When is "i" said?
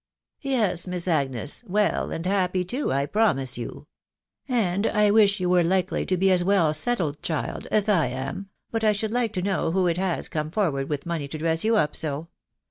2.91-3.05, 4.87-5.11, 7.87-8.07, 8.83-8.93